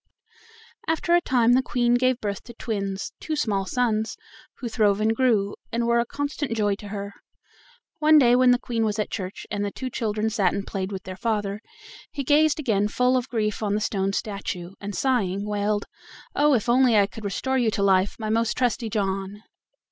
[0.87, 4.17] After a time the Queen gave birth to twins, two small sons,
[4.55, 7.13] who throve and grew, and were a constant joy to her.
[7.99, 10.91] One day when the Queen was at church, and the two children sat and played
[10.91, 11.61] with their father,
[12.11, 15.85] he gazed again full of grief on the stone statue, and sighing, wailed:
[16.35, 16.71] "Oh, if I
[17.05, 19.43] could only restore you to life, my most trusty John!"